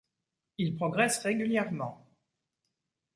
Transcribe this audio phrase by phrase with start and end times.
[0.57, 2.07] Il progresse régulièrement.